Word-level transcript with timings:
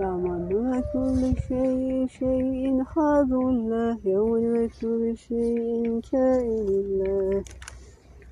Ramana 0.00 0.82
kulli 0.92 1.36
şeyi 1.48 2.08
şeyin 2.08 2.78
hazullah. 2.78 4.04
Yevmen 4.04 4.54
ve 4.54 4.68
kulli 4.80 5.16
şeyin 5.16 6.00
kainillah. 6.00 7.44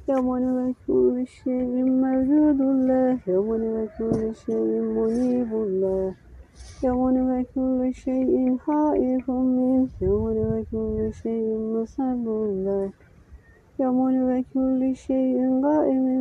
Yevmen 0.08 0.58
ve 0.58 0.74
kulli 0.86 1.26
şeyin 1.26 1.92
mevcudullah. 1.92 3.26
Yevmen 3.26 3.76
ve 3.76 3.88
kulli 3.98 4.34
şeyin 4.46 4.84
munibullah. 4.84 6.14
Yevmen 6.82 7.30
ve 7.30 7.44
kulli 7.44 7.94
şeyin 7.94 8.58
haifun 8.58 9.46
min. 9.46 9.90
Yevmen 10.00 10.54
ve 10.54 10.64
kulli 10.64 11.12
şeyin 11.22 11.60
musabullah. 11.60 12.90
Yevmen 13.78 14.28
ve 14.28 14.44
kulli 14.52 14.96
şeyin 14.96 15.62
gaimin. 15.62 16.15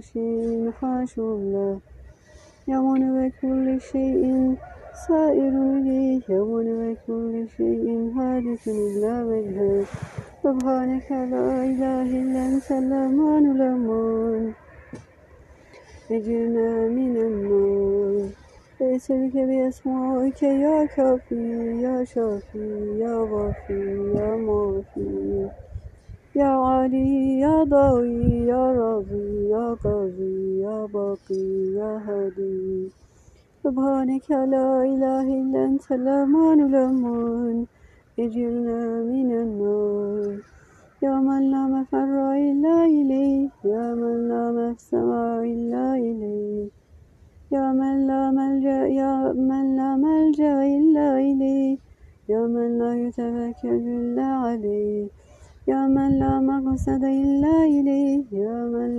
شيء 0.00 0.70
خاشع 0.80 1.22
له 1.54 1.78
يوم 2.68 3.00
وكل 3.16 3.80
شيء 3.80 4.54
سائر 5.08 5.54
به 5.84 6.22
يوم 6.28 6.66
وكل 6.82 7.34
شيء 7.56 7.86
هادف 8.16 8.68
إلا 8.68 9.14
وجهه 9.24 9.84
سبحانك 10.44 11.08
لا 11.12 11.48
إله 11.70 12.02
إلا 12.20 12.40
أنت 12.48 12.68
الأمان 12.70 13.44
الأمان 13.54 14.52
نجنا 16.10 16.88
من 16.88 17.16
النار 17.16 18.28
أسألك 18.82 19.36
بأسمائك 19.48 20.42
يا 20.42 20.86
كافي 20.96 21.42
يا 21.84 22.04
شافي 22.04 22.66
يا 23.00 23.14
وافي 23.16 23.80
يا 24.16 24.36
معافي 24.36 25.48
Ya 26.32 26.54
Ali, 26.62 27.40
Ya 27.42 27.66
Davi, 27.66 28.46
Ya 28.46 28.70
Razi, 28.70 29.50
Ya 29.50 29.74
Gazi, 29.82 30.62
Ya 30.62 30.86
Baki, 30.86 31.74
Ya 31.74 31.98
Hadi. 32.06 32.86
Subhaneke 33.62 34.38
la 34.46 34.86
ilahe 34.86 35.34
illa 35.42 35.60
entel 35.66 36.06
manul 36.30 36.70
eman. 36.86 37.66
Ecirna 38.16 39.02
minen 39.10 39.58
nar. 39.58 40.38
Ya 41.02 41.18
men 41.20 41.50
la 41.50 41.62
meferra 41.66 42.38
illa 42.38 42.86
ileyh. 42.86 43.50
Ya 43.66 43.84
men 43.98 44.28
la 44.30 44.42
mefsema 44.54 45.42
illa 45.42 45.98
ileyh. 45.98 46.70
Ya 47.50 47.72
men 47.74 48.06
la 48.06 48.30
melce, 48.30 48.94
ya 48.94 49.34
men 49.34 49.76
la 49.76 49.96
melce 49.98 50.50
illa 50.78 51.18
ileyh. 51.20 51.78
Ya 52.28 52.46
men 52.46 52.78
la 52.78 52.94
yütevekkel 52.94 53.82
illa 53.98 54.28
aleyh. 54.54 55.10
يا 55.70 55.86
من 55.86 56.18
لا 56.18 56.40
مقصد 56.40 57.04
إلا 57.04 57.56
إليه 57.64 58.24
يا 58.32 58.56
من 58.74 58.90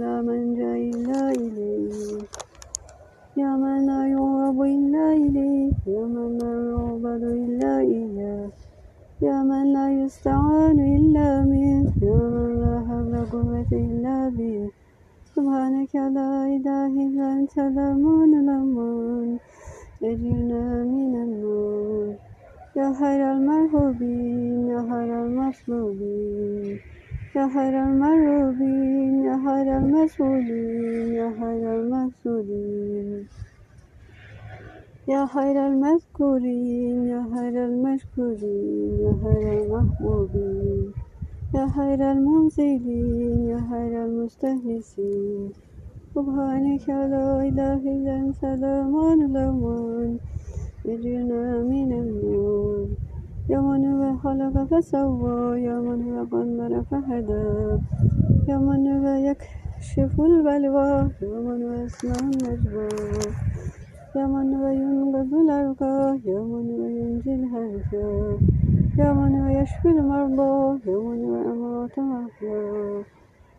المسؤولين 29.91 31.13
يا 31.15 31.29
خير 31.41 31.65
المسؤولين 31.81 33.27
يا 35.09 35.27
خير 35.27 35.67
المذكورين 35.67 37.07
يا 37.07 37.23
خير 37.35 37.65
المشكورين 37.65 38.99
يا 39.05 39.13
خير 39.23 39.47
المحبوبين 39.63 40.93
يا 41.55 41.67
خير 41.77 42.13
المنزلين 42.13 43.49
يا 43.49 43.61
خير 43.71 44.05
المستهلسين 44.05 45.51
سبحانك 46.15 46.89
لا 46.89 47.29
إله 47.49 47.81
إلا 47.95 48.15
أنت 48.17 48.45
الأمان 48.45 49.19
الأمان 49.31 50.19
اجرنا 50.87 51.63
من 51.63 51.91
النار 52.03 52.87
يا 53.49 53.61
من 53.61 53.83
هو 53.93 54.17
خلق 54.17 54.55
فسوى 54.71 55.63
يا 55.63 55.77
من 55.87 55.99
هو 56.09 56.25
قدر 56.33 56.83
فهدى 56.91 57.47
يا 58.49 58.59
من 58.59 58.87
هو 58.89 59.35
يكشف 59.82 60.22
البلوى. 60.22 61.10
يا 61.22 61.40
من 61.46 61.62
يسمع 61.74 62.16
النجوى. 62.20 62.90
يا 64.16 64.26
من 64.26 64.54
هو 64.54 64.68
ينقذ 64.68 65.34
الأرقى 65.34 66.20
يا 66.26 66.40
من 66.52 66.66
هو 66.72 66.86
ينجي 66.98 67.34
الهرجى 67.36 68.10
يا 69.00 69.14
من 69.14 69.32
هو 69.42 69.48
يشفي 69.62 69.90
المرضى. 69.90 70.80
يا 70.92 70.98
من 70.98 71.26
هو 71.26 71.36
أموات 71.52 71.98
وأحيا 71.98 73.04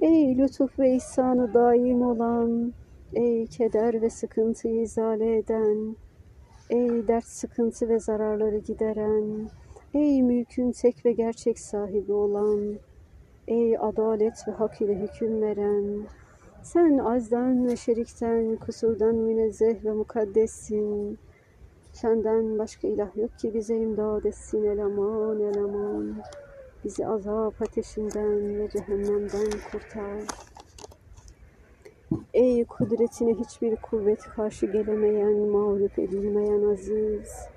ey 0.01 0.39
lütuf 0.39 0.79
ve 0.79 0.95
ihsanı 0.95 1.55
daim 1.55 2.03
olan, 2.03 2.73
ey 3.15 3.47
keder 3.47 4.03
ve 4.03 4.11
sıkıntıyı 4.11 4.83
izale 4.83 5.37
eden, 5.37 5.97
ey 6.73 7.09
dert 7.09 7.25
sıkıntı 7.25 7.89
ve 7.89 7.99
zararları 7.99 8.59
gideren, 8.59 9.49
Ey 9.95 10.23
mülkün 10.23 10.73
tek 10.73 11.05
ve 11.05 11.13
gerçek 11.13 11.59
sahibi 11.59 12.13
olan, 12.13 12.75
ey 13.49 13.79
adalet 13.79 14.49
ve 14.49 14.53
hak 14.53 14.81
ile 14.81 14.95
hüküm 14.95 15.43
veren, 15.43 16.07
sen 16.63 16.99
azdan 16.99 17.67
ve 17.67 17.77
şerikten, 17.77 18.57
kusurdan 18.57 19.15
münezzeh 19.15 19.85
ve 19.85 19.93
mukaddessin. 19.93 21.19
Senden 21.93 22.59
başka 22.59 22.89
ilah 22.89 23.17
yok 23.17 23.39
ki 23.39 23.55
bize 23.55 23.77
imdad 23.77 24.25
etsin 24.25 24.65
eleman 24.65 25.41
eleman. 25.41 26.23
Bizi 26.85 27.07
azap 27.07 27.63
ateşinden 27.63 28.59
ve 28.59 28.69
cehennemden 28.69 29.51
kurtar. 29.73 30.52
Ey 32.35 32.65
kudretine 32.65 33.35
hiçbir 33.35 33.77
kuvvet 33.77 34.21
karşı 34.21 34.67
gelemeyen, 34.67 35.39
mağlup 35.39 35.99
edilmeyen 35.99 36.63
aziz. 36.63 37.49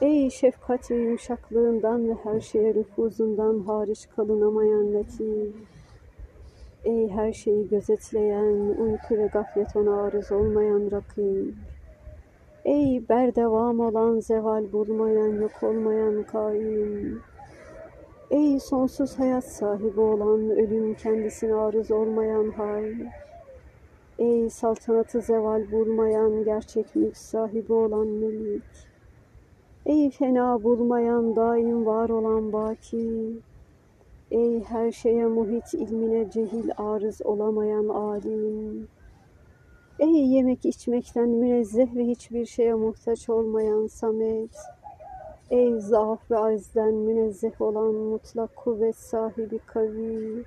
Ey 0.00 0.30
şefkat 0.30 0.90
ve 0.90 0.94
yumuşaklığından 0.94 2.08
ve 2.08 2.14
her 2.14 2.40
şeye 2.40 2.74
nüfuzundan 2.74 3.58
hariç 3.58 4.08
kalınamayan 4.16 4.94
latif. 4.94 5.54
Ey 6.84 7.08
her 7.08 7.32
şeyi 7.32 7.68
gözetleyen, 7.68 8.56
uyku 8.78 9.18
ve 9.18 9.26
gaflet 9.26 9.76
ona 9.76 10.02
arız 10.02 10.32
olmayan 10.32 10.90
rakib. 10.90 11.54
Ey 12.64 13.08
berdevam 13.08 13.80
olan, 13.80 14.20
zeval 14.20 14.72
bulmayan, 14.72 15.40
yok 15.40 15.62
olmayan 15.62 16.22
kaim. 16.22 17.20
Ey 18.30 18.60
sonsuz 18.60 19.18
hayat 19.18 19.44
sahibi 19.44 20.00
olan, 20.00 20.50
ölüm 20.50 20.94
kendisine 20.94 21.54
arız 21.54 21.90
olmayan 21.90 22.50
hal. 22.50 22.84
Ey 24.20 24.50
saltanatı 24.50 25.20
zeval 25.20 25.70
bulmayan, 25.72 26.44
gerçek 26.44 26.96
mülk 26.96 27.16
sahibi 27.16 27.72
olan 27.72 28.06
melik. 28.06 28.62
Ey 29.86 30.10
fena 30.10 30.62
bulmayan, 30.62 31.36
daim 31.36 31.86
var 31.86 32.08
olan 32.08 32.52
baki. 32.52 33.32
Ey 34.30 34.64
her 34.64 34.92
şeye 34.92 35.26
muhit 35.26 35.74
ilmine 35.74 36.30
cehil 36.30 36.70
arız 36.76 37.20
olamayan 37.24 37.88
alim. 37.88 38.88
Ey 39.98 40.26
yemek 40.26 40.64
içmekten 40.64 41.28
münezzeh 41.28 41.96
ve 41.96 42.06
hiçbir 42.06 42.46
şeye 42.46 42.74
muhtaç 42.74 43.28
olmayan 43.28 43.86
samet. 43.86 44.56
Ey 45.50 45.80
zaaf 45.80 46.30
ve 46.30 46.38
azden 46.38 46.94
münezzeh 46.94 47.60
olan 47.60 47.94
mutlak 47.94 48.56
kuvvet 48.56 48.96
sahibi 48.96 49.58
kavi. 49.58 50.44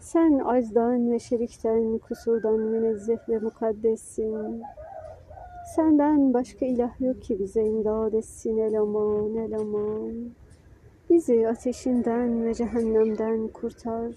Sen 0.00 0.38
azdan 0.38 1.12
ve 1.12 1.18
şerikten, 1.18 1.98
kusurdan 1.98 2.60
münezzeh 2.60 3.28
ve 3.28 3.38
mukaddessin. 3.38 4.62
Senden 5.76 6.34
başka 6.34 6.66
ilah 6.66 7.00
yok 7.00 7.22
ki 7.22 7.38
bize 7.38 7.64
imdad 7.64 8.12
etsin 8.12 8.58
eleman 8.58 9.36
eleman. 9.36 10.30
Bizi 11.10 11.48
ateşinden 11.48 12.44
ve 12.44 12.54
cehennemden 12.54 13.48
kurtar. 13.48 14.14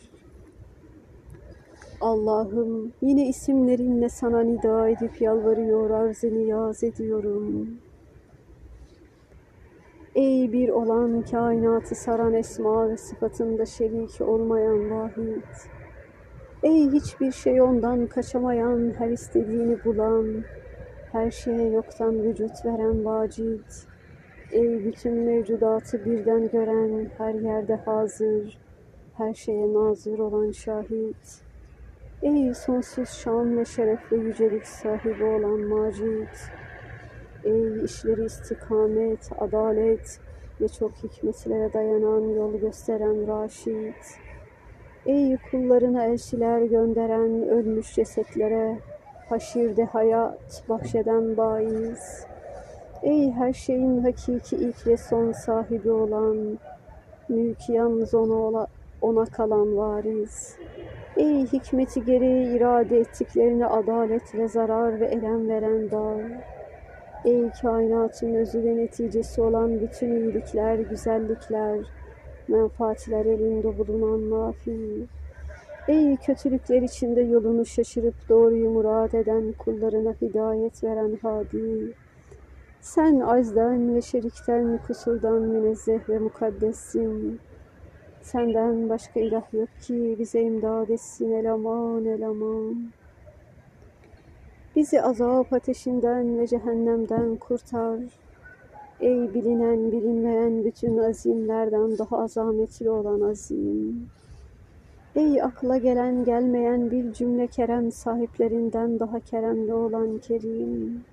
Allah'ım 2.02 2.92
yine 3.02 3.28
isimlerinle 3.28 4.10
sana 4.10 4.42
nida 4.42 4.90
edip 4.90 5.22
yalvarıyor, 5.22 5.90
arz 5.90 6.24
niyaz 6.24 6.84
ediyorum. 6.84 7.78
Ey 10.16 10.54
bir 10.54 10.70
olan 10.70 11.22
kainatı 11.22 11.96
saran 11.96 12.34
esma 12.34 12.90
ve 12.90 12.98
sıfatında 12.98 13.66
şerik 13.66 14.22
olmayan 14.22 14.92
vahid. 14.92 15.44
Ey 16.64 16.92
hiçbir 16.92 17.32
şey 17.32 17.62
ondan 17.62 18.08
kaçamayan, 18.08 18.94
her 18.98 19.10
istediğini 19.10 19.84
bulan, 19.86 20.44
her 21.12 21.32
şeye 21.32 21.70
yoktan 21.70 22.24
vücut 22.24 22.66
veren 22.66 23.06
vacid. 23.06 23.66
Ey 24.52 24.86
bütün 24.86 25.14
mevcudatı 25.14 26.06
birden 26.06 26.50
gören, 26.50 27.10
her 27.18 27.34
yerde 27.34 27.76
hazır, 27.76 28.58
her 29.18 29.34
şeye 29.34 29.74
nazır 29.74 30.20
olan 30.20 30.52
şahit. 30.52 31.42
Ey 32.22 32.54
sonsuz 32.54 33.10
şan 33.10 33.58
ve 33.58 33.66
şeref 33.66 34.12
ve 34.12 34.18
yücelik 34.18 34.68
sahibi 34.68 35.24
olan 35.24 35.60
macid. 35.60 36.61
Ey 37.44 37.84
işleri 37.86 38.26
istikamet, 38.26 39.30
adalet 39.40 40.20
ve 40.62 40.68
çok 40.68 40.92
hikmetlere 40.92 41.74
dayanan 41.74 42.30
yol 42.30 42.54
gösteren 42.54 43.28
Raşid. 43.28 43.94
Ey 45.06 45.38
kullarına 45.52 46.06
elçiler 46.06 46.62
gönderen 46.62 47.50
ölmüş 47.50 47.96
cesetlere 47.96 48.78
haşirde 49.30 49.86
hayat 49.86 50.64
bahşeden 50.70 51.38
baiz. 51.38 52.26
Ey 53.04 53.32
her 53.32 53.54
şeyin 53.54 54.04
hakiki 54.04 54.56
ilk 54.56 54.88
ve 54.88 54.98
son 54.98 55.32
sahibi 55.32 55.92
olan, 55.92 56.60
mülk 57.30 57.70
yalnız 57.70 58.14
ona, 58.14 58.68
ona 59.02 59.26
kalan 59.26 59.78
variz. 59.78 60.56
Ey 61.18 61.46
hikmeti 61.46 62.06
gereği 62.06 62.58
irade 62.58 63.00
ettiklerine 63.00 63.66
adaletle 63.66 64.48
zarar 64.48 65.00
ve 65.00 65.06
elem 65.06 65.50
veren 65.50 65.92
dar. 65.92 66.22
Ey 67.26 67.50
kainatın 67.62 68.34
özü 68.34 68.64
ve 68.64 68.78
neticesi 68.78 69.42
olan 69.42 69.82
bütün 69.82 70.16
iyilikler, 70.16 70.80
güzellikler, 70.80 71.80
menfaatler 72.48 73.26
elinde 73.26 73.78
bulunan 73.78 74.30
nafi. 74.30 75.06
Ey 75.88 76.18
kötülükler 76.18 76.82
içinde 76.82 77.22
yolunu 77.22 77.66
şaşırıp 77.66 78.30
doğruyu 78.30 78.70
murad 78.70 79.14
eden 79.14 79.52
kullarına 79.52 80.14
hidayet 80.22 80.84
veren 80.84 81.18
hadi. 81.22 81.94
Sen 82.82 83.20
azdan 83.20 83.96
ve 83.96 84.02
şerikten, 84.02 84.80
kusurdan 84.88 85.42
münezzeh 85.42 86.10
ve 86.10 86.20
mukaddessin. 86.20 87.40
Senden 88.22 88.90
başka 88.90 89.20
ilah 89.20 89.54
yok 89.54 89.70
ki 89.82 90.16
bize 90.20 90.42
imdad 90.42 90.90
etsin 90.90 91.32
eleman 91.32 92.06
eleman. 92.06 92.92
Bizi 94.82 95.02
azap 95.02 95.54
ateşinden 95.54 96.40
ve 96.40 96.48
cehennemden 96.48 97.36
kurtar. 97.36 98.00
Ey 99.00 99.34
bilinen 99.34 99.92
bilinmeyen 99.92 100.66
bütün 100.66 100.98
azimlerden 100.98 101.98
daha 101.98 102.18
azametli 102.18 102.90
olan 102.90 103.22
azim. 103.22 104.10
Ey 105.16 105.42
akla 105.42 105.78
gelen 105.78 106.24
gelmeyen 106.24 106.92
bir 106.92 107.14
cümle 107.14 107.48
kerem 107.48 107.92
sahiplerinden 107.92 109.00
daha 109.00 109.20
keremli 109.20 109.74
olan 109.74 110.18
kerim. 110.18 111.04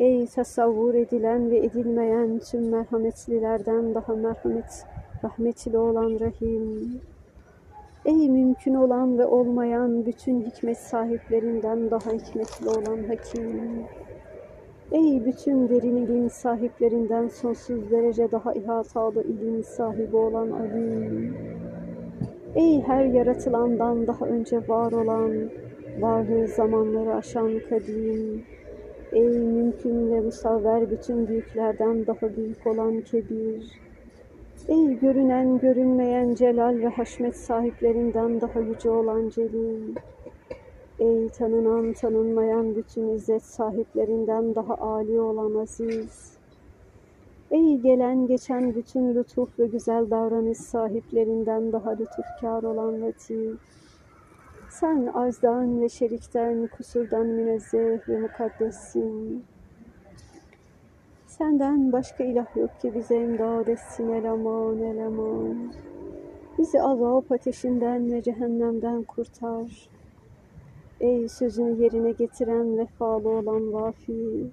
Ey 0.00 0.26
tasavvur 0.26 0.94
edilen 0.94 1.50
ve 1.50 1.58
edilmeyen 1.58 2.38
tüm 2.38 2.68
merhametlilerden 2.68 3.94
daha 3.94 4.14
merhamet, 4.14 4.86
rahmetli 5.24 5.78
olan 5.78 6.20
rahim. 6.20 7.00
Ey 8.04 8.30
mümkün 8.30 8.74
olan 8.74 9.18
ve 9.18 9.26
olmayan 9.26 10.06
bütün 10.06 10.40
hikmet 10.40 10.78
sahiplerinden 10.78 11.90
daha 11.90 12.10
hikmetli 12.12 12.68
olan 12.68 13.04
hakim. 13.08 13.84
Ey 14.92 15.24
bütün 15.24 15.68
derin 15.68 15.96
ilim 15.96 16.30
sahiplerinden 16.30 17.28
sonsuz 17.28 17.90
derece 17.90 18.32
daha 18.32 18.52
ihatalı 18.52 19.22
ilim 19.22 19.64
sahibi 19.64 20.16
olan 20.16 20.50
alim. 20.50 21.34
Ey 22.54 22.82
her 22.82 23.04
yaratılandan 23.04 24.06
daha 24.06 24.26
önce 24.26 24.68
var 24.68 24.92
olan, 24.92 25.50
varlığı 26.00 26.48
zamanları 26.48 27.14
aşan 27.14 27.60
kadim. 27.68 28.44
Ey 29.12 29.38
mümkün 29.38 30.12
ve 30.12 30.20
musavver 30.20 30.90
bütün 30.90 31.28
büyüklerden 31.28 32.06
daha 32.06 32.36
büyük 32.36 32.66
olan 32.66 33.00
kebir. 33.00 33.83
Ey 34.68 34.98
görünen 34.98 35.58
görünmeyen 35.58 36.34
celal 36.34 36.78
ve 36.78 36.88
haşmet 36.88 37.36
sahiplerinden 37.36 38.40
daha 38.40 38.60
yüce 38.60 38.90
olan 38.90 39.28
celil. 39.28 39.96
Ey 40.98 41.28
tanınan 41.28 41.92
tanınmayan 41.92 42.76
bütün 42.76 43.08
izzet 43.08 43.42
sahiplerinden 43.42 44.54
daha 44.54 44.74
âli 44.74 45.20
olan 45.20 45.54
aziz. 45.54 46.38
Ey 47.50 47.78
gelen 47.78 48.26
geçen 48.26 48.74
bütün 48.74 49.14
lütuf 49.14 49.58
ve 49.58 49.66
güzel 49.66 50.10
davranış 50.10 50.58
sahiplerinden 50.58 51.72
daha 51.72 51.90
lütufkar 51.90 52.62
olan 52.62 53.00
latif. 53.02 53.60
Sen 54.70 55.06
azdan 55.14 55.80
ve 55.80 55.88
şerikten, 55.88 56.66
kusurdan 56.76 57.26
münezzeh 57.26 58.08
ve 58.08 58.18
mukaddessin. 58.20 59.44
Senden 61.38 61.92
başka 61.92 62.24
ilah 62.24 62.56
yok 62.56 62.80
ki 62.80 62.94
bize 62.94 63.16
imdad 63.16 63.66
etsin 63.66 64.08
eleman 64.08 64.78
eleman. 64.78 65.72
Bizi 66.58 66.82
azap 66.82 67.32
ateşinden 67.32 68.12
ve 68.12 68.22
cehennemden 68.22 69.02
kurtar. 69.02 69.88
Ey 71.00 71.28
sözünü 71.28 71.82
yerine 71.82 72.12
getiren 72.12 72.78
vefalı 72.78 73.28
olan 73.28 73.72
vafi. 73.72 74.50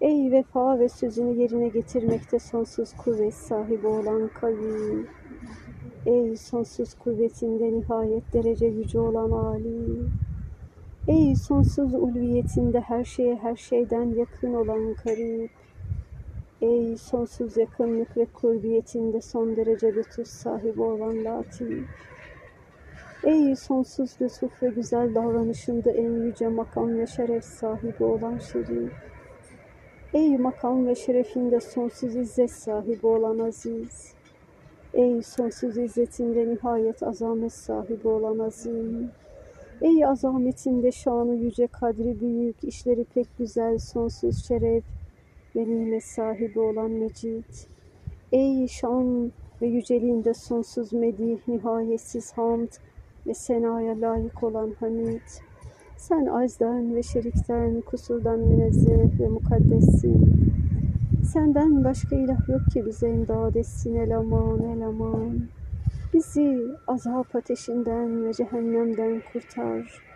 Ey 0.00 0.32
vefa 0.32 0.78
ve 0.78 0.88
sözünü 0.88 1.40
yerine 1.40 1.68
getirmekte 1.68 2.38
sonsuz 2.38 2.96
kuvvet 2.96 3.34
sahibi 3.34 3.86
olan 3.86 4.28
kavi. 4.28 5.06
Ey 6.06 6.36
sonsuz 6.36 6.94
kuvvetinde 6.94 7.72
nihayet 7.72 8.32
derece 8.32 8.66
yüce 8.66 9.00
olan 9.00 9.30
Ali. 9.30 10.02
Ey 11.08 11.36
sonsuz 11.36 11.94
ulviyetinde 11.94 12.80
her 12.80 13.04
şeye 13.04 13.36
her 13.36 13.56
şeyden 13.56 14.14
yakın 14.14 14.54
olan 14.54 14.94
karib. 14.94 15.48
Ey 16.62 16.96
sonsuz 16.96 17.56
yakınlık 17.56 18.16
ve 18.16 18.24
kurbiyetinde 18.24 19.20
son 19.20 19.56
derece 19.56 19.94
lütuf 19.94 20.26
sahibi 20.26 20.82
olan 20.82 21.24
latif. 21.24 21.88
Ey 23.24 23.56
sonsuz 23.56 24.10
lütuf 24.22 24.62
ve 24.62 24.68
güzel 24.68 25.14
davranışında 25.14 25.90
en 25.90 26.10
yüce 26.10 26.48
makam 26.48 26.98
ve 26.98 27.06
şeref 27.06 27.44
sahibi 27.44 28.04
olan 28.04 28.38
şerif. 28.38 28.92
Ey 30.14 30.38
makam 30.38 30.86
ve 30.86 30.94
şerefinde 30.94 31.60
sonsuz 31.60 32.16
izzet 32.16 32.50
sahibi 32.50 33.06
olan 33.06 33.38
aziz. 33.38 34.14
Ey 34.94 35.22
sonsuz 35.22 35.78
izzetinde 35.78 36.48
nihayet 36.48 37.02
azamet 37.02 37.52
sahibi 37.52 38.08
olan 38.08 38.38
azim. 38.38 39.10
Ey 39.80 40.06
azametinde 40.06 40.92
şanı 40.92 41.34
yüce 41.34 41.66
kadri 41.66 42.20
büyük, 42.20 42.64
işleri 42.64 43.04
pek 43.04 43.38
güzel, 43.38 43.78
sonsuz 43.78 44.48
şeref 44.48 44.84
ve 45.58 45.66
nimet 45.66 46.04
sahibi 46.04 46.60
olan 46.60 46.90
mecid. 46.90 47.44
Ey 48.32 48.66
şan 48.68 49.32
ve 49.62 49.66
yüceliğinde 49.66 50.34
sonsuz 50.34 50.92
medih, 50.92 51.38
nihayetsiz 51.48 52.32
hamd 52.32 52.68
ve 53.26 53.34
senaya 53.34 54.00
layık 54.00 54.42
olan 54.42 54.70
hamid. 54.80 55.28
Sen 55.96 56.26
azdan 56.26 56.94
ve 56.94 57.02
şerikten, 57.02 57.80
kusurdan 57.80 58.38
münezzeh 58.38 59.20
ve 59.20 59.28
mukaddessin. 59.28 60.32
Senden 61.32 61.84
başka 61.84 62.16
ilah 62.16 62.48
yok 62.48 62.60
ki 62.72 62.86
bize 62.86 63.10
imdad 63.10 63.54
etsin 63.54 63.94
eleman 63.94 64.62
eleman. 64.62 65.40
Bizi 66.14 66.58
azap 66.86 67.36
ateşinden 67.36 68.24
ve 68.24 68.32
cehennemden 68.32 69.22
kurtar. 69.32 70.07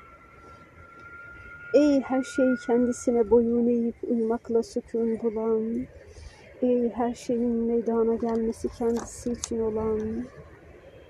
Ey 1.74 2.00
her 2.00 2.22
şeyi 2.22 2.56
kendisine 2.56 3.30
boyun 3.30 3.66
eğip 3.66 3.94
uymakla 4.10 4.62
sükun 4.62 5.18
bulan. 5.22 5.86
Ey 6.62 6.90
her 6.90 7.14
şeyin 7.14 7.56
meydana 7.66 8.14
gelmesi 8.14 8.68
kendisi 8.78 9.32
için 9.32 9.60
olan. 9.60 10.00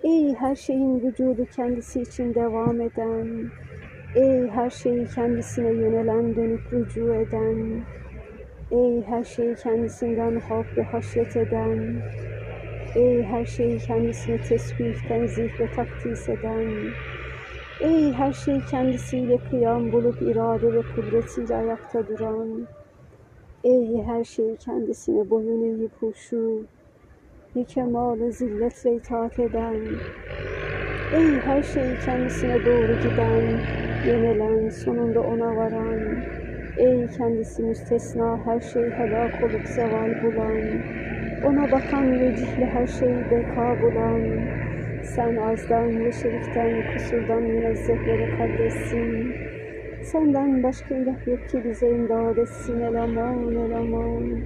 Ey 0.04 0.34
her 0.34 0.56
şeyin 0.56 1.00
vücudu 1.00 1.46
kendisi 1.56 2.02
için 2.02 2.34
devam 2.34 2.80
eden. 2.80 3.50
Ey 4.14 4.48
her 4.48 4.70
şeyi 4.70 5.06
kendisine 5.06 5.72
yönelen 5.72 6.36
dönüp 6.36 6.72
rücu 6.72 7.14
eden. 7.14 7.84
Ey 8.70 9.02
her 9.02 9.24
şeyi 9.24 9.54
kendisinden 9.54 10.40
havf 10.48 10.78
ve 10.78 10.82
haşyet 10.82 11.36
eden. 11.36 12.02
Ey 12.96 13.22
her 13.22 13.44
şeyi 13.44 13.78
kendisine 13.78 14.38
tesbih, 14.38 15.08
tenzih 15.08 15.60
ve 15.60 15.66
takdis 15.76 16.28
eden. 16.28 16.66
Ey 17.82 18.12
her 18.12 18.32
şey 18.32 18.60
kendisiyle 18.62 19.38
kıyam 19.38 19.92
bulup 19.92 20.22
irade 20.22 20.74
ve 20.74 20.82
kudretiyle 20.82 21.56
ayakta 21.56 22.06
duran, 22.08 22.68
Ey 23.64 24.02
her 24.02 24.24
şey 24.24 24.56
kendisine 24.56 25.30
boyun 25.30 25.62
eğip 25.62 25.92
huşu 26.00 26.66
ve 27.56 27.64
kemalı 27.64 28.32
zilletle 28.32 28.94
itaat 28.96 29.38
eden, 29.38 30.00
Ey 31.12 31.40
her 31.40 31.62
şey 31.62 31.96
kendisine 31.96 32.64
doğru 32.64 32.94
giden, 32.94 33.62
yönelen, 34.04 34.68
sonunda 34.68 35.22
ona 35.22 35.56
varan, 35.56 36.24
Ey 36.76 37.08
kendisi 37.08 37.62
müstesna 37.62 38.40
her 38.44 38.60
şey 38.60 38.90
helak 38.90 39.42
olup 39.42 39.68
zeval 39.68 40.20
bulan, 40.20 40.84
ona 41.42 41.70
bakan 41.70 42.20
vecihle 42.20 42.66
her 42.66 42.86
şeyi 42.86 43.30
beka 43.30 43.80
bulan, 43.80 44.48
sen 45.02 45.36
azdan 45.36 46.04
ve 46.04 46.12
şerikten, 46.12 46.92
kusurdan 46.92 47.42
münezzeh 47.42 48.06
ve 48.06 48.26
mukaddessin. 48.26 49.32
Senden 50.02 50.62
başka 50.62 50.94
ilah 50.94 51.26
yok 51.26 51.48
ki 51.48 51.64
bize 51.64 51.90
imdad 51.90 52.36
etsin 52.36 52.80
eleman 52.80 53.54
eleman. 53.54 54.40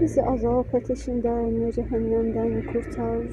Bizi 0.00 0.22
azap 0.22 0.74
ateşinden 0.74 1.64
ve 1.64 1.72
cehennemden 1.72 2.62
kurtar. 2.72 3.26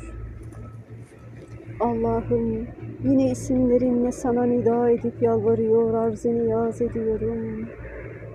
Allah'ım 1.79 2.67
yine 3.03 3.31
isimlerinle 3.31 4.11
sana 4.11 4.43
nida 4.43 4.89
edip 4.89 5.21
yalvarıyor, 5.21 5.93
arz-ı 5.93 6.33
niyaz 6.33 6.81
ediyorum. 6.81 7.67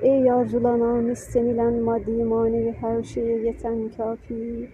Ey 0.02 0.30
arzulanan, 0.30 1.10
istenilen 1.10 1.74
maddi 1.74 2.24
manevi 2.24 2.74
her 2.80 3.02
şeye 3.02 3.38
yeten 3.38 3.88
kafi. 3.96 4.68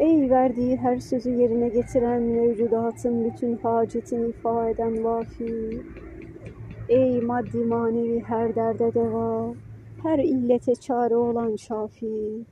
Ey 0.00 0.30
verdiği 0.30 0.76
her 0.76 0.98
sözü 0.98 1.30
yerine 1.30 1.68
getiren 1.68 2.22
mevcudatın 2.22 3.24
bütün 3.24 3.56
hacetini 3.56 4.28
ifa 4.28 4.68
eden 4.68 5.04
vafi. 5.04 5.82
Ey 6.88 7.20
maddi 7.20 7.58
manevi 7.58 8.20
her 8.20 8.54
derde 8.54 8.94
deva, 8.94 9.54
her 10.02 10.18
illete 10.18 10.74
çare 10.74 11.16
olan 11.16 11.56
şafi. 11.56 12.44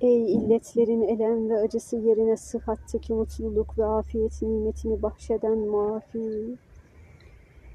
Ey 0.00 0.34
illetlerin 0.34 1.02
elem 1.02 1.50
ve 1.50 1.58
acısı 1.58 1.96
yerine 1.96 2.36
sıhhatteki 2.36 3.12
mutluluk 3.12 3.78
ve 3.78 3.84
afiyet 3.84 4.42
nimetini 4.42 5.02
bahşeden 5.02 5.58
muafi. 5.58 6.56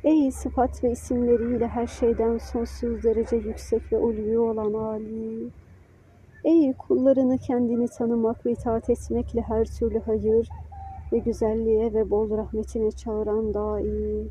Ey 0.04 0.32
sıfat 0.32 0.84
ve 0.84 0.92
isimleriyle 0.92 1.68
her 1.68 1.88
şeyden 1.88 2.38
sonsuz 2.38 3.04
derece 3.04 3.36
yüksek 3.36 3.94
ve 3.94 3.98
ulvi 3.98 4.40
olan 4.40 4.74
Ali. 4.74 5.50
Ey 6.44 6.74
kullarını 6.74 7.38
kendini 7.38 7.88
tanımak 7.88 8.46
ve 8.46 8.52
itaat 8.52 8.90
etmekle 8.90 9.42
her 9.42 9.66
türlü 9.66 10.00
hayır 10.00 10.50
ve 11.12 11.18
güzelliğe 11.18 11.94
ve 11.94 12.10
bol 12.10 12.38
rahmetine 12.38 12.92
çağıran 12.92 13.54
dahi. 13.54 14.28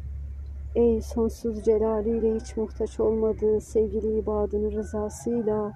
Ey 0.75 1.00
sonsuz 1.00 1.65
celaliyle 1.65 2.35
hiç 2.35 2.57
muhtaç 2.57 3.00
olmadığı 3.00 3.61
sevgili 3.61 4.19
ibadını 4.19 4.73
rızasıyla 4.73 5.73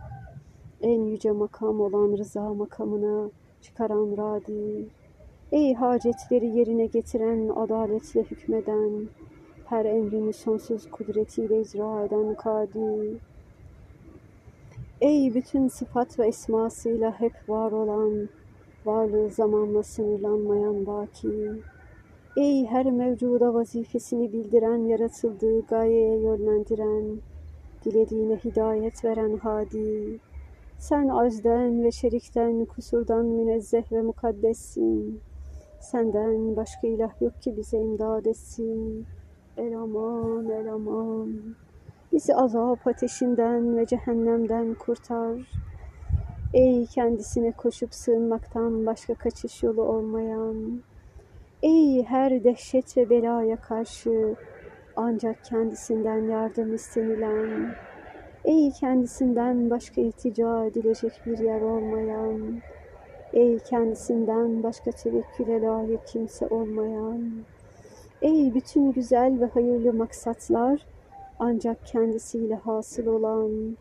en 0.80 1.00
yüce 1.00 1.30
makam 1.30 1.80
olan 1.80 2.18
rıza 2.18 2.54
makamına 2.54 3.30
çıkaran 3.62 4.16
radi. 4.16 4.86
Ey 5.52 5.74
hacetleri 5.74 6.46
yerine 6.46 6.86
getiren, 6.86 7.48
adaletle 7.48 8.22
hükmeden, 8.22 9.08
her 9.66 9.84
emrini 9.84 10.32
sonsuz 10.32 10.90
kudretiyle 10.90 11.60
icra 11.60 12.04
eden 12.04 12.34
kadi. 12.34 13.18
Ey 15.02 15.34
bütün 15.34 15.68
sıfat 15.68 16.18
ve 16.18 16.26
esmasıyla 16.26 17.20
hep 17.20 17.32
var 17.48 17.72
olan, 17.72 18.28
varlığı 18.84 19.30
zamanla 19.30 19.82
sınırlanmayan 19.82 20.86
baki. 20.86 21.52
Ey 22.36 22.66
her 22.66 22.90
mevcuda 22.90 23.54
vazifesini 23.54 24.32
bildiren, 24.32 24.84
yaratıldığı 24.84 25.66
gayeye 25.66 26.20
yönlendiren, 26.20 27.18
dilediğine 27.84 28.36
hidayet 28.36 29.04
veren 29.04 29.36
hadi. 29.42 30.18
Sen 30.78 31.08
azden 31.08 31.84
ve 31.84 31.90
şerikten, 31.90 32.64
kusurdan 32.64 33.26
münezzeh 33.26 33.92
ve 33.92 34.02
mukaddessin. 34.02 35.20
Senden 35.80 36.56
başka 36.56 36.86
ilah 36.86 37.22
yok 37.22 37.42
ki 37.42 37.56
bize 37.56 37.78
imdad 37.78 38.24
etsin. 38.24 39.06
El 39.56 39.78
aman, 39.78 40.50
el 40.50 40.72
aman. 40.72 41.54
Bizi 42.12 42.34
azap 42.34 42.86
ateşinden 42.86 43.76
ve 43.76 43.86
cehennemden 43.86 44.74
kurtar. 44.74 45.40
Ey 46.54 46.86
kendisine 46.86 47.52
koşup 47.52 47.94
sığınmaktan 47.94 48.86
başka 48.86 49.14
kaçış 49.14 49.62
yolu 49.62 49.82
olmayan. 49.82 50.82
Ey 51.62 52.04
her 52.04 52.44
dehşet 52.44 52.96
ve 52.96 53.10
belaya 53.10 53.56
karşı 53.56 54.34
ancak 54.96 55.44
kendisinden 55.44 56.18
yardım 56.28 56.74
istenilen. 56.74 57.74
Ey 58.44 58.70
kendisinden 58.70 59.70
başka 59.70 60.00
iltica 60.00 60.64
edilecek 60.64 61.12
bir 61.26 61.38
yer 61.38 61.60
olmayan. 61.60 62.60
Ey 63.32 63.58
kendisinden 63.58 64.62
başka 64.62 64.90
tevekküle 64.90 65.62
layık 65.62 66.06
kimse 66.06 66.46
olmayan. 66.46 67.32
Ey 68.22 68.54
bütün 68.54 68.92
güzel 68.92 69.40
ve 69.40 69.46
hayırlı 69.46 69.92
maksatlar 69.92 70.86
ancak 71.38 71.86
kendisiyle 71.86 72.54
hasıl 72.54 73.06
olan. 73.06 73.76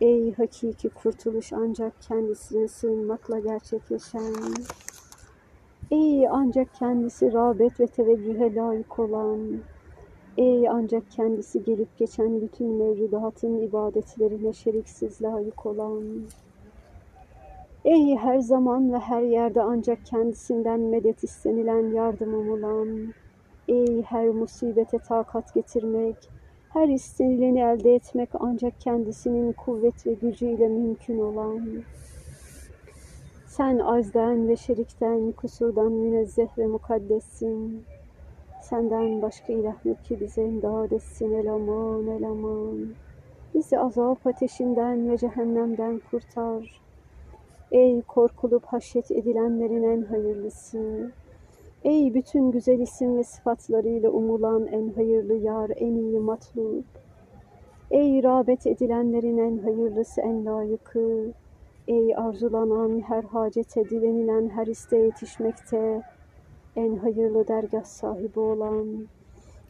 Ey 0.00 0.34
hakiki 0.34 0.88
kurtuluş 0.88 1.52
ancak 1.52 2.02
kendisine 2.02 2.68
sığınmakla 2.68 3.38
gerçekleşen. 3.38 4.34
Ey 5.90 6.28
ancak 6.28 6.74
kendisi 6.74 7.32
rağbet 7.32 7.80
ve 7.80 7.86
teveccühe 7.86 8.54
layık 8.54 8.98
olan. 8.98 9.38
Ey 10.36 10.68
ancak 10.68 11.10
kendisi 11.10 11.64
gelip 11.64 11.98
geçen 11.98 12.40
bütün 12.40 12.66
mevcudatın 12.66 13.60
ibadetlerine 13.60 14.52
şeriksiz 14.52 15.22
layık 15.22 15.66
olan. 15.66 16.02
Ey 17.84 18.16
her 18.16 18.38
zaman 18.38 18.92
ve 18.92 18.98
her 18.98 19.22
yerde 19.22 19.62
ancak 19.62 20.06
kendisinden 20.06 20.80
medet 20.80 21.24
istenilen 21.24 21.94
yardımım 21.94 22.50
olan. 22.50 23.14
Ey 23.68 24.02
her 24.02 24.28
musibete 24.28 24.98
takat 24.98 25.54
getirmek, 25.54 26.16
her 26.76 26.88
istenileni 26.88 27.60
elde 27.60 27.94
etmek 27.94 28.28
ancak 28.40 28.80
kendisinin 28.80 29.52
kuvvet 29.52 30.06
ve 30.06 30.12
gücüyle 30.12 30.68
mümkün 30.68 31.18
olan. 31.18 31.68
Sen 33.46 33.78
azden 33.78 34.48
ve 34.48 34.56
şerikten, 34.56 35.32
kusurdan 35.32 35.92
münezzeh 35.92 36.58
ve 36.58 36.66
mukaddessin. 36.66 37.84
Senden 38.62 39.22
başka 39.22 39.52
ilah 39.52 39.86
yok 39.86 40.04
ki 40.04 40.20
bize 40.20 40.44
imdad 40.44 40.90
etsin 40.90 41.32
el 41.32 41.52
aman 41.52 42.06
el 42.06 42.24
aman. 42.24 42.88
Bizi 43.54 43.78
azap 43.78 44.26
ateşinden 44.26 45.10
ve 45.10 45.18
cehennemden 45.18 46.00
kurtar. 46.10 46.80
Ey 47.72 48.02
korkulup 48.02 48.64
haşyet 48.66 49.10
edilenlerin 49.10 49.82
en 49.82 50.02
hayırlısı. 50.02 51.10
Ey 51.86 52.14
bütün 52.14 52.50
güzel 52.50 52.78
isim 52.78 53.16
ve 53.16 53.24
sıfatlarıyla 53.24 54.10
umulan 54.10 54.66
en 54.66 54.88
hayırlı 54.88 55.34
yar, 55.34 55.70
en 55.76 55.94
iyi 55.94 56.18
matlub. 56.18 56.84
Ey 57.90 58.22
rağbet 58.22 58.66
edilenlerin 58.66 59.38
en 59.38 59.58
hayırlısı, 59.58 60.20
en 60.20 60.46
layıkı. 60.46 61.32
Ey 61.88 62.16
arzulanan 62.16 63.00
her 63.00 63.22
hacete, 63.22 63.90
dilenilen 63.90 64.48
her 64.48 64.66
isteğe 64.66 65.04
yetişmekte, 65.04 66.02
en 66.76 66.96
hayırlı 66.96 67.48
dergah 67.48 67.84
sahibi 67.84 68.40
olan. 68.40 69.06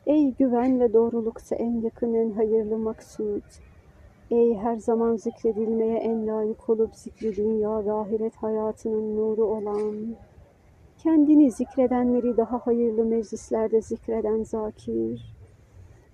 Ey 0.07 0.35
güven 0.35 0.81
ve 0.81 0.93
doğrulukta 0.93 1.57
en 1.57 1.81
yakın, 1.81 2.15
en 2.15 2.31
hayırlı 2.31 2.79
maksud. 2.79 3.43
Ey 4.31 4.55
her 4.55 4.77
zaman 4.77 5.17
zikredilmeye 5.17 5.99
en 5.99 6.27
layık 6.27 6.71
olup 6.71 6.95
zikri 6.95 7.37
dünya 7.37 7.85
ve 7.85 7.93
ahiret 7.93 8.37
hayatının 8.37 9.17
nuru 9.17 9.45
olan. 9.45 10.17
Kendini 11.07 11.51
zikredenleri 11.51 12.37
daha 12.37 12.59
hayırlı 12.59 13.05
meclislerde 13.05 13.83
zikreden 13.83 14.43
zakir. 14.43 15.37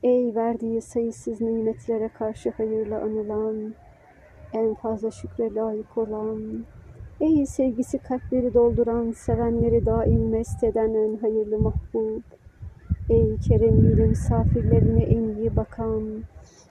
Ey 0.02 0.34
verdiği 0.34 0.80
sayısız 0.80 1.40
nimetlere 1.40 2.08
karşı 2.08 2.50
hayırlı 2.50 2.96
anılan, 2.96 3.74
en 4.52 4.74
fazla 4.74 5.10
şükre 5.10 5.54
layık 5.54 5.98
olan, 5.98 6.64
ey 7.20 7.46
sevgisi 7.46 7.98
kalpleri 7.98 8.54
dolduran, 8.54 9.12
sevenleri 9.12 9.86
daim 9.86 10.28
mest 10.28 10.64
eden 10.64 10.94
en 10.94 11.16
hayırlı 11.16 11.58
mahbub, 11.58 12.22
ey 13.10 13.36
keremiyle 13.48 14.06
misafirlerine 14.06 15.02
en 15.02 15.36
iyi 15.36 15.56
bakan, 15.56 16.22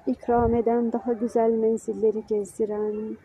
ikram 0.07 0.55
eden 0.55 0.91
daha 0.91 1.13
güzel 1.13 1.51
menzilleri 1.51 2.23
gezdiren, 2.27 3.17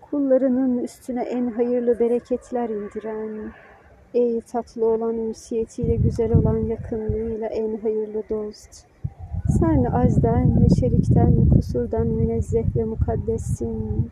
kullarının 0.00 0.78
üstüne 0.78 1.22
en 1.22 1.50
hayırlı 1.50 1.98
bereketler 1.98 2.68
indiren, 2.68 3.52
Ey 4.14 4.40
tatlı 4.40 4.86
olan 4.86 5.18
ünsiyetiyle 5.18 5.96
güzel 5.96 6.32
olan 6.32 6.58
yakınlığıyla 6.58 7.46
en 7.46 7.76
hayırlı 7.76 8.22
dost. 8.30 8.86
Sen 9.60 9.84
azden 9.84 10.62
ve 10.62 10.68
şerikten, 10.80 11.48
kusurdan 11.48 12.06
münezzeh 12.06 12.76
ve 12.76 12.84
mukaddessin. 12.84 14.10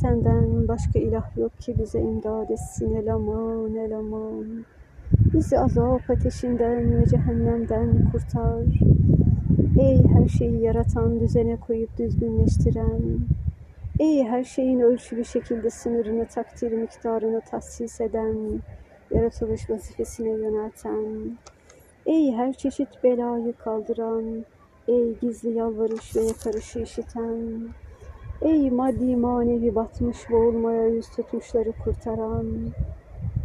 Senden 0.00 0.68
başka 0.68 0.98
ilah 0.98 1.36
yok 1.36 1.58
ki 1.58 1.74
bize 1.78 2.00
imdad 2.00 2.48
etsin 2.50 2.94
el 2.94 3.14
aman 3.14 3.74
el 3.74 3.98
aman. 3.98 4.44
Bizi 5.34 5.58
azap 5.58 6.10
ateşinden 6.10 6.96
ve 6.96 7.06
cehennemden 7.06 8.10
kurtar. 8.12 8.64
Ey 9.80 10.04
her 10.04 10.28
şeyi 10.28 10.60
yaratan, 10.60 11.20
düzene 11.20 11.56
koyup 11.56 11.98
düzgünleştiren, 11.98 13.00
Ey 14.00 14.24
her 14.24 14.44
şeyin 14.44 14.80
ölçülü 14.80 15.24
şekilde 15.24 15.70
sınırını, 15.70 16.26
takdiri 16.26 16.76
miktarını 16.76 17.40
tahsis 17.40 18.00
eden, 18.00 18.60
yaratılış 19.10 19.70
vazifesine 19.70 20.28
yönelten, 20.28 21.36
Ey 22.06 22.32
her 22.32 22.52
çeşit 22.52 23.04
belayı 23.04 23.52
kaldıran, 23.52 24.44
ey 24.88 25.18
gizli 25.20 25.50
yalvarış 25.50 26.16
ve 26.16 26.20
yakarışı 26.20 26.78
işiten, 26.78 27.38
ey 28.42 28.70
maddi 28.70 29.16
manevi 29.16 29.74
batmış 29.74 30.30
boğulmaya 30.30 30.86
yüz 30.88 31.08
tutmuşları 31.08 31.72
kurtaran, 31.84 32.46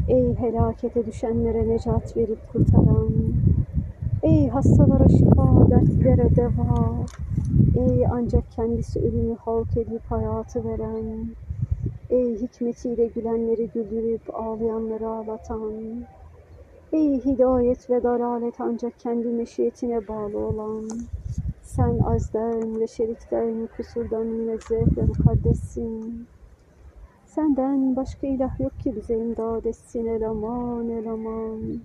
ey 0.10 0.36
helakete 0.36 1.06
düşenlere 1.06 1.70
necat 1.70 2.18
verip 2.18 2.52
kurtaran, 2.52 3.14
ey 4.24 4.48
hastalara 4.48 5.10
şifa, 5.10 5.70
dertlere 5.70 6.36
deva, 6.36 7.06
ey 7.76 8.08
ancak 8.08 8.52
kendisi 8.52 9.00
ölümü 9.00 9.36
halk 9.36 9.78
edip 9.78 10.02
hayatı 10.10 10.66
veren, 10.66 11.28
ey 12.10 12.36
hikmetiyle 12.42 13.08
gülenleri 13.08 13.70
güldürüp 13.74 14.36
ağlayanları 14.36 15.08
ağlatan, 15.08 15.74
Ey 16.94 17.26
hidayet 17.26 17.90
ve 17.90 18.04
dalalet 18.04 18.62
ancak 18.62 19.00
kendi 19.00 19.28
meşiyetine 19.28 20.08
bağlı 20.08 20.38
olan, 20.38 20.90
sen 21.64 22.00
azden 22.00 22.80
ve 22.80 22.88
şerikten, 22.88 23.70
kusurdan 23.78 24.26
münezzeh 24.26 24.98
ve 24.98 25.06
mukaddessin. 25.06 26.28
Senden 27.26 27.96
başka 27.96 28.28
ilah 28.28 28.60
yok 28.60 28.80
ki 28.80 28.96
bize 28.96 29.18
imdad 29.18 29.66
etsin 29.66 30.06
eleman 30.06 30.90
eleman. 30.90 31.80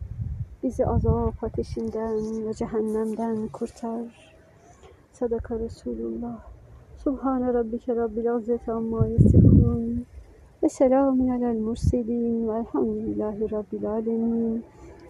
Bizi 0.63 0.87
azap 0.87 1.45
ateşinden 1.45 2.47
ve 2.47 2.55
cehennemden 2.55 3.49
kurtar. 3.49 4.30
Sadaka 5.21 5.59
Resulullah. 5.61 6.41
Subhane 6.97 7.55
Rabbike 7.55 7.97
Rabbil 7.97 8.41
İzzeti 8.41 8.73
Amma 8.73 9.07
Yasifun. 9.07 10.07
Ve 10.63 10.69
selamun 10.69 11.29
alel 11.29 11.59
murselin 11.59 12.49
velhamdülillahi 12.49 13.51
Rabbil 13.51 13.91
Alemin. 13.91 14.65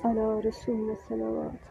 Ala 0.04 0.42
Resulüne 0.42 0.96
selavat. 1.08 1.69